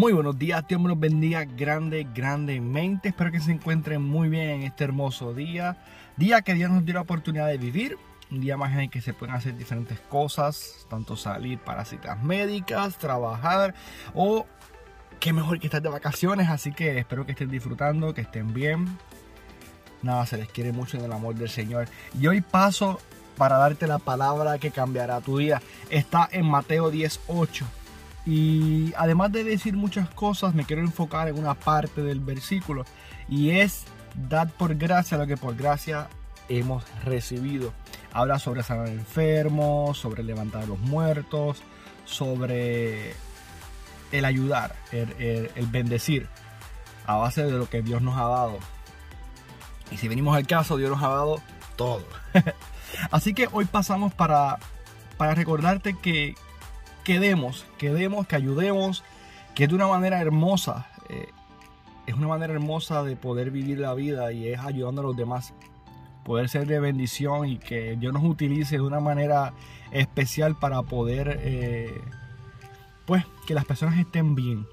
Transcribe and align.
Muy 0.00 0.14
buenos 0.14 0.38
días, 0.38 0.64
Dios 0.66 0.80
me 0.80 0.88
los 0.88 0.98
bendiga 0.98 1.44
grande, 1.44 2.08
grandemente. 2.14 3.10
Espero 3.10 3.30
que 3.30 3.38
se 3.38 3.52
encuentren 3.52 4.00
muy 4.00 4.30
bien 4.30 4.48
en 4.48 4.62
este 4.62 4.84
hermoso 4.84 5.34
día. 5.34 5.76
Día 6.16 6.40
que 6.40 6.54
Dios 6.54 6.70
nos 6.70 6.86
dio 6.86 6.94
la 6.94 7.02
oportunidad 7.02 7.48
de 7.48 7.58
vivir. 7.58 7.98
Un 8.30 8.40
día 8.40 8.56
más 8.56 8.72
en 8.72 8.80
el 8.80 8.88
que 8.88 9.02
se 9.02 9.12
pueden 9.12 9.34
hacer 9.34 9.58
diferentes 9.58 10.00
cosas, 10.00 10.86
tanto 10.88 11.16
salir 11.16 11.58
para 11.58 11.84
citas 11.84 12.18
médicas, 12.22 12.96
trabajar 12.96 13.74
o 14.14 14.46
qué 15.18 15.34
mejor 15.34 15.60
que 15.60 15.66
estar 15.66 15.82
de 15.82 15.90
vacaciones. 15.90 16.48
Así 16.48 16.72
que 16.72 16.96
espero 16.96 17.26
que 17.26 17.32
estén 17.32 17.50
disfrutando, 17.50 18.14
que 18.14 18.22
estén 18.22 18.54
bien. 18.54 18.96
Nada, 20.00 20.24
se 20.24 20.38
les 20.38 20.48
quiere 20.48 20.72
mucho 20.72 20.96
en 20.96 21.04
el 21.04 21.12
amor 21.12 21.34
del 21.34 21.50
Señor. 21.50 21.88
Y 22.18 22.26
hoy 22.26 22.40
paso 22.40 23.00
para 23.36 23.58
darte 23.58 23.86
la 23.86 23.98
palabra 23.98 24.56
que 24.56 24.70
cambiará 24.70 25.20
tu 25.20 25.36
día. 25.36 25.60
Está 25.90 26.26
en 26.32 26.46
Mateo 26.46 26.90
18 26.90 27.66
y 28.26 28.92
además 28.96 29.32
de 29.32 29.44
decir 29.44 29.76
muchas 29.76 30.08
cosas, 30.10 30.54
me 30.54 30.64
quiero 30.64 30.82
enfocar 30.82 31.28
en 31.28 31.38
una 31.38 31.54
parte 31.54 32.02
del 32.02 32.20
versículo 32.20 32.84
y 33.28 33.50
es 33.50 33.84
dad 34.28 34.48
por 34.58 34.74
gracia 34.74 35.16
lo 35.16 35.26
que 35.26 35.36
por 35.36 35.56
gracia 35.56 36.08
hemos 36.48 36.84
recibido. 37.04 37.72
Habla 38.12 38.38
sobre 38.38 38.62
sanar 38.62 38.88
enfermos, 38.88 39.98
sobre 39.98 40.22
levantar 40.22 40.64
a 40.64 40.66
los 40.66 40.78
muertos, 40.78 41.62
sobre 42.04 43.14
el 44.12 44.24
ayudar, 44.24 44.74
el, 44.92 45.48
el, 45.54 45.66
bendecir 45.66 46.28
a 47.06 47.16
base 47.16 47.44
de 47.44 47.52
lo 47.52 47.68
que 47.68 47.82
Dios 47.82 48.02
nos 48.02 48.16
ha 48.16 48.24
dado. 48.24 48.58
Y 49.90 49.96
si 49.96 50.08
venimos 50.08 50.36
al 50.36 50.46
caso, 50.46 50.76
Dios 50.76 50.90
nos 50.90 51.02
ha 51.02 51.08
dado 51.08 51.40
todo. 51.76 52.04
Así 53.10 53.32
que 53.32 53.48
hoy 53.52 53.64
pasamos 53.64 54.12
para, 54.12 54.58
para 55.16 55.34
recordarte 55.34 55.96
que, 55.96 56.34
que 57.04 57.20
demos, 57.20 57.66
que 57.78 57.90
demos, 57.90 58.26
que 58.26 58.36
ayudemos, 58.36 59.04
que 59.54 59.64
es 59.64 59.68
de 59.68 59.74
una 59.74 59.86
manera 59.86 60.20
hermosa. 60.20 60.86
Eh, 61.08 61.28
es 62.06 62.14
una 62.14 62.28
manera 62.28 62.52
hermosa 62.52 63.02
de 63.02 63.16
poder 63.16 63.50
vivir 63.50 63.78
la 63.78 63.94
vida 63.94 64.32
y 64.32 64.48
es 64.48 64.60
ayudando 64.60 65.00
a 65.02 65.04
los 65.04 65.16
demás. 65.16 65.54
Poder 66.24 66.48
ser 66.48 66.66
de 66.66 66.80
bendición 66.80 67.46
y 67.46 67.58
que 67.58 67.96
Dios 67.96 68.12
nos 68.12 68.24
utilice 68.24 68.76
de 68.76 68.82
una 68.82 69.00
manera 69.00 69.52
especial 69.90 70.56
para 70.56 70.82
poder, 70.82 71.40
eh, 71.42 72.00
pues, 73.06 73.24
que 73.46 73.54
las 73.54 73.64
personas 73.64 73.98
estén 73.98 74.34
bien. 74.34 74.66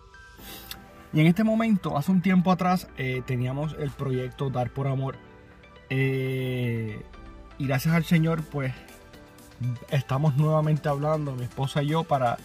Y 1.13 1.21
en 1.21 1.27
este 1.27 1.43
momento, 1.43 1.97
hace 1.97 2.11
un 2.11 2.21
tiempo 2.21 2.51
atrás, 2.51 2.87
eh, 2.97 3.23
teníamos 3.25 3.75
el 3.79 3.89
proyecto 3.91 4.49
Dar 4.49 4.71
por 4.71 4.87
Amor. 4.87 5.15
y 5.89 7.65
gracias 7.65 7.95
al 7.95 8.03
Señor, 8.03 8.43
pues 8.43 8.73
estamos 9.89 10.35
nuevamente 10.35 10.89
hablando, 10.89 11.33
mi 11.33 11.43
esposa 11.43 11.83
y 11.83 11.87
yo, 11.87 12.03
para, 12.03 12.37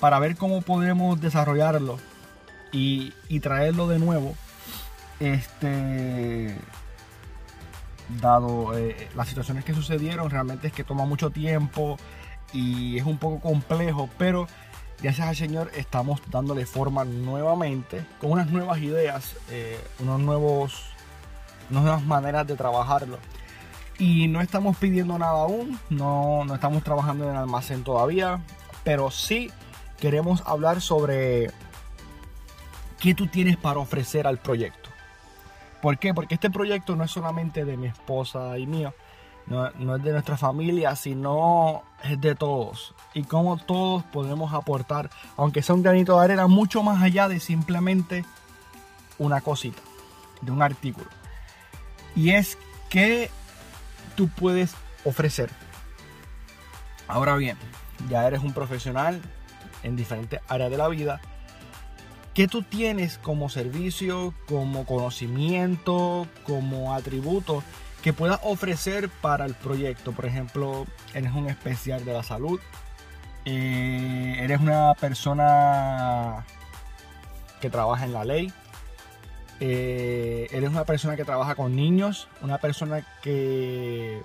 para 0.00 0.18
ver 0.18 0.36
cómo 0.36 0.62
podemos 0.62 1.20
desarrollarlo 1.20 1.98
y, 2.72 3.12
traerlo 3.40 3.88
de 3.88 3.98
nuevo. 3.98 4.34
Este, 5.20 6.56
dado 8.20 8.76
eh, 8.76 9.08
las 9.14 9.28
situaciones 9.28 9.64
que 9.64 9.74
sucedieron, 9.74 10.30
realmente 10.30 10.66
es 10.66 10.72
que 10.72 10.84
toma 10.84 11.04
mucho 11.04 11.30
tiempo 11.30 11.96
y 12.52 12.98
es 12.98 13.04
un 13.04 13.18
poco 13.18 13.40
complejo, 13.40 14.08
pero 14.18 14.46
gracias 15.00 15.28
al 15.28 15.36
Señor 15.36 15.70
estamos 15.76 16.20
dándole 16.30 16.66
forma 16.66 17.04
nuevamente 17.04 18.04
con 18.20 18.32
unas 18.32 18.50
nuevas 18.50 18.78
ideas, 18.78 19.36
eh, 19.50 19.78
unos 20.00 20.20
nuevos, 20.20 20.90
unas 21.70 21.84
nuevas 21.84 22.04
maneras 22.04 22.46
de 22.46 22.56
trabajarlo. 22.56 23.18
Y 23.98 24.28
no 24.28 24.40
estamos 24.40 24.76
pidiendo 24.76 25.18
nada 25.18 25.42
aún, 25.42 25.78
no, 25.90 26.44
no 26.44 26.54
estamos 26.54 26.82
trabajando 26.82 27.24
en 27.24 27.30
el 27.30 27.36
almacén 27.36 27.84
todavía, 27.84 28.40
pero 28.84 29.10
sí 29.10 29.50
queremos 29.98 30.42
hablar 30.46 30.80
sobre 30.80 31.50
qué 32.98 33.14
tú 33.14 33.26
tienes 33.26 33.56
para 33.56 33.78
ofrecer 33.78 34.26
al 34.26 34.38
proyecto. 34.38 34.90
¿Por 35.80 35.98
qué? 35.98 36.14
Porque 36.14 36.34
este 36.34 36.50
proyecto 36.50 36.96
no 36.96 37.04
es 37.04 37.10
solamente 37.10 37.64
de 37.64 37.76
mi 37.76 37.88
esposa 37.88 38.56
y 38.58 38.66
mío, 38.66 38.94
no, 39.46 39.70
no, 39.72 39.96
es 39.96 40.02
de 40.02 40.12
nuestra 40.12 40.36
familia, 40.36 40.94
sino 40.94 41.82
es 42.04 42.20
de 42.20 42.34
todos. 42.34 42.94
Y 43.14 43.24
cómo 43.24 43.56
todos 43.56 44.04
podemos 44.04 44.54
aportar, 44.54 45.10
aunque 45.36 45.62
sea 45.62 45.74
un 45.74 45.82
granito 45.82 46.16
de 46.16 46.24
arena, 46.24 46.46
mucho 46.46 46.82
más 46.82 47.02
allá 47.02 47.28
de 47.28 47.40
simplemente 47.40 48.24
una 49.18 49.40
cosita, 49.40 49.82
de 50.40 50.52
un 50.52 50.62
artículo. 50.62 51.08
Y 52.14 52.30
es 52.30 52.56
que 52.88 53.30
tú 54.14 54.28
puedes 54.28 54.74
ofrecer. 55.04 55.50
Ahora 57.08 57.36
bien, 57.36 57.56
ya 58.08 58.26
eres 58.26 58.42
un 58.42 58.52
profesional 58.52 59.20
en 59.82 59.96
diferentes 59.96 60.40
áreas 60.48 60.70
de 60.70 60.76
la 60.76 60.88
vida. 60.88 61.20
¿Qué 62.34 62.48
tú 62.48 62.62
tienes 62.62 63.18
como 63.18 63.50
servicio, 63.50 64.32
como 64.46 64.86
conocimiento, 64.86 66.26
como 66.44 66.94
atributo 66.94 67.62
que 68.02 68.14
puedas 68.14 68.40
ofrecer 68.42 69.10
para 69.10 69.44
el 69.44 69.54
proyecto? 69.54 70.12
Por 70.12 70.24
ejemplo, 70.24 70.86
eres 71.12 71.32
un 71.32 71.48
especial 71.50 72.04
de 72.06 72.12
la 72.14 72.22
salud, 72.22 72.58
eh, 73.44 74.36
eres 74.38 74.60
una 74.60 74.94
persona 74.94 76.46
que 77.60 77.68
trabaja 77.68 78.06
en 78.06 78.14
la 78.14 78.24
ley, 78.24 78.50
eh, 79.64 80.48
eres 80.50 80.70
una 80.70 80.82
persona 80.82 81.14
que 81.14 81.24
trabaja 81.24 81.54
con 81.54 81.76
niños, 81.76 82.26
una 82.40 82.58
persona 82.58 83.06
que 83.22 84.20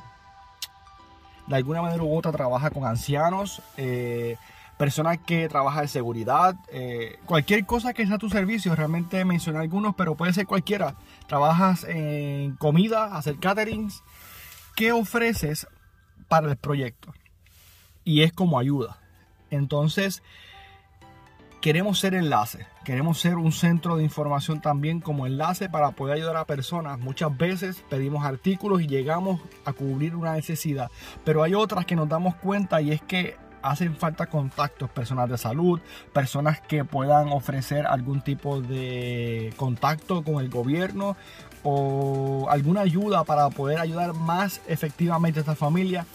de 1.46 1.56
alguna 1.56 1.84
manera 1.84 2.02
u 2.02 2.18
otra 2.18 2.32
trabaja 2.32 2.72
con 2.72 2.86
ancianos, 2.86 3.62
eh, 3.78 4.38
persona 4.80 5.18
que 5.18 5.48
trabaja 5.48 5.82
de 5.82 5.90
seguridad, 5.90 6.56
eh, 6.72 7.20
cualquier 7.26 7.68
cosa 7.68 7.94
que 7.94 8.08
sea 8.08 8.18
tu 8.18 8.32
servicio, 8.32 8.76
realmente 8.76 9.24
mencioné 9.26 9.60
algunos, 9.60 9.94
pero 9.94 10.16
puede 10.16 10.34
ser 10.34 10.48
cualquiera. 10.48 10.96
Trabajas 11.28 11.84
en 11.84 12.56
comida, 12.56 13.16
hacer 13.16 13.38
caterings. 13.38 14.02
¿Qué 14.76 14.92
ofreces 14.92 15.68
para 16.28 16.50
el 16.50 16.58
proyecto? 16.58 17.14
Y 18.04 18.24
es 18.24 18.34
como 18.34 18.58
ayuda. 18.58 18.98
Entonces, 19.52 20.24
queremos 21.62 22.00
ser 22.00 22.14
enlace, 22.14 22.68
queremos 22.86 23.20
ser 23.20 23.36
un 23.36 23.52
centro 23.52 23.98
de 23.98 24.04
información 24.04 24.62
también 24.62 25.00
como 25.00 25.26
enlace 25.26 25.70
para 25.70 25.92
poder 25.92 26.16
ayudar 26.16 26.38
a 26.38 26.46
personas. 26.46 27.00
Muchas 27.00 27.36
veces 27.38 27.84
pedimos 27.90 28.26
artículos 28.26 28.82
y 28.82 28.88
llegamos 28.88 29.42
a 29.66 29.74
cubrir 29.74 30.16
una 30.16 30.34
necesidad, 30.34 30.92
pero 31.24 31.44
hay 31.44 31.54
otras 31.56 31.86
que 31.86 31.96
nos 31.96 32.08
damos 32.10 32.36
cuenta 32.36 32.82
y 32.82 32.92
es 32.92 33.02
que 33.02 33.36
hacen 33.62 33.96
falta 33.96 34.28
contactos, 34.28 34.90
personas 34.90 35.30
de 35.30 35.38
salud, 35.38 35.80
personas 36.14 36.62
que 36.62 36.86
puedan 36.86 37.30
ofrecer 37.30 37.86
algún 37.86 38.22
tipo 38.22 38.62
de 38.62 39.54
contacto 39.58 40.24
con 40.24 40.36
el 40.36 40.50
gobierno 40.50 41.18
o 41.64 42.48
alguna 42.50 42.82
ayuda 42.82 43.24
para 43.24 43.50
poder 43.50 43.80
ayudar 43.80 44.14
más 44.14 44.62
efectivamente 44.68 45.40
a 45.40 45.42
esta 45.42 45.56
familia. 45.56 46.06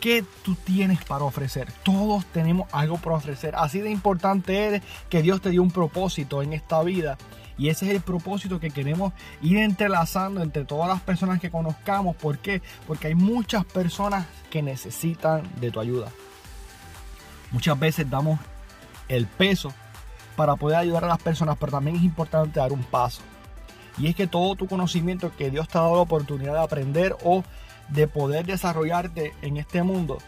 ¿Qué 0.00 0.24
tú 0.42 0.54
tienes 0.54 1.04
para 1.04 1.24
ofrecer? 1.24 1.70
Todos 1.82 2.24
tenemos 2.26 2.68
algo 2.72 2.96
para 2.96 3.16
ofrecer. 3.16 3.54
Así 3.56 3.80
de 3.80 3.90
importante 3.90 4.76
es 4.76 4.82
que 5.10 5.20
Dios 5.20 5.42
te 5.42 5.50
dio 5.50 5.62
un 5.62 5.70
propósito 5.70 6.42
en 6.42 6.54
esta 6.54 6.82
vida. 6.82 7.18
Y 7.58 7.68
ese 7.68 7.84
es 7.84 7.92
el 7.92 8.00
propósito 8.00 8.58
que 8.58 8.70
queremos 8.70 9.12
ir 9.42 9.58
entrelazando 9.58 10.42
entre 10.42 10.64
todas 10.64 10.88
las 10.88 11.02
personas 11.02 11.38
que 11.38 11.50
conozcamos. 11.50 12.16
¿Por 12.16 12.38
qué? 12.38 12.62
Porque 12.86 13.08
hay 13.08 13.14
muchas 13.14 13.66
personas 13.66 14.26
que 14.48 14.62
necesitan 14.62 15.42
de 15.60 15.70
tu 15.70 15.78
ayuda. 15.78 16.08
Muchas 17.50 17.78
veces 17.78 18.08
damos 18.08 18.40
el 19.08 19.26
peso 19.26 19.74
para 20.34 20.56
poder 20.56 20.78
ayudar 20.78 21.04
a 21.04 21.08
las 21.08 21.22
personas, 21.22 21.58
pero 21.60 21.72
también 21.72 21.96
es 21.96 22.02
importante 22.02 22.60
dar 22.60 22.72
un 22.72 22.84
paso. 22.84 23.20
Y 23.98 24.06
es 24.06 24.16
que 24.16 24.26
todo 24.26 24.54
tu 24.54 24.66
conocimiento 24.66 25.30
que 25.36 25.50
Dios 25.50 25.68
te 25.68 25.76
ha 25.76 25.82
dado 25.82 25.96
la 25.96 26.02
oportunidad 26.02 26.54
de 26.54 26.62
aprender 26.62 27.14
o 27.22 27.44
de 27.90 28.08
poder 28.08 28.46
desarrollarte 28.46 29.32
en 29.42 29.56
este 29.56 29.82
mundo, 29.82 30.18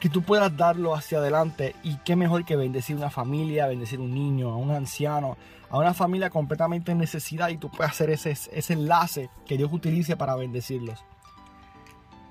que 0.00 0.08
tú 0.08 0.22
puedas 0.22 0.56
darlo 0.56 0.94
hacia 0.94 1.18
adelante 1.18 1.76
y 1.82 1.96
qué 1.98 2.16
mejor 2.16 2.44
que 2.44 2.56
bendecir 2.56 2.96
una 2.96 3.10
familia, 3.10 3.68
bendecir 3.68 4.00
un 4.00 4.12
niño, 4.12 4.50
a 4.50 4.56
un 4.56 4.72
anciano, 4.72 5.36
a 5.70 5.78
una 5.78 5.94
familia 5.94 6.28
completamente 6.28 6.92
en 6.92 6.98
necesidad 6.98 7.48
y 7.50 7.56
tú 7.56 7.70
puedes 7.70 7.92
hacer 7.92 8.10
ese, 8.10 8.30
ese 8.32 8.72
enlace 8.72 9.30
que 9.46 9.56
Dios 9.56 9.72
utilice 9.72 10.16
para 10.16 10.34
bendecirlos. 10.34 11.04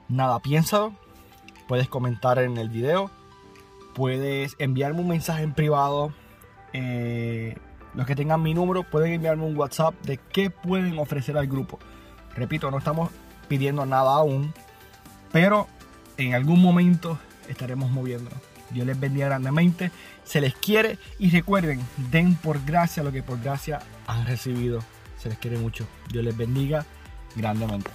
Nada, 0.09 0.39
piénsalo, 0.39 0.93
puedes 1.67 1.87
comentar 1.87 2.37
en 2.39 2.57
el 2.57 2.67
video, 2.67 3.09
puedes 3.95 4.55
enviarme 4.59 4.99
un 4.99 5.07
mensaje 5.07 5.43
en 5.43 5.53
privado. 5.53 6.11
Eh, 6.73 7.55
los 7.93 8.05
que 8.05 8.15
tengan 8.15 8.41
mi 8.41 8.53
número 8.53 8.83
pueden 8.83 9.13
enviarme 9.13 9.45
un 9.45 9.57
WhatsApp 9.57 9.93
de 10.01 10.17
qué 10.17 10.49
pueden 10.49 10.99
ofrecer 10.99 11.37
al 11.37 11.47
grupo. 11.47 11.79
Repito, 12.35 12.69
no 12.69 12.77
estamos 12.77 13.09
pidiendo 13.51 13.85
nada 13.85 14.15
aún, 14.15 14.53
pero 15.33 15.67
en 16.15 16.35
algún 16.35 16.61
momento 16.61 17.19
estaremos 17.49 17.91
moviéndonos. 17.91 18.39
Dios 18.69 18.87
les 18.87 18.97
bendiga 18.97 19.25
grandemente, 19.25 19.91
se 20.23 20.39
les 20.39 20.53
quiere 20.53 20.97
y 21.19 21.31
recuerden, 21.31 21.81
den 22.11 22.35
por 22.35 22.63
gracia 22.63 23.03
lo 23.03 23.11
que 23.11 23.23
por 23.23 23.41
gracia 23.41 23.81
han 24.07 24.25
recibido. 24.25 24.81
Se 25.17 25.27
les 25.27 25.37
quiere 25.37 25.57
mucho. 25.57 25.85
Dios 26.09 26.23
les 26.23 26.37
bendiga 26.37 26.85
grandemente. 27.35 27.91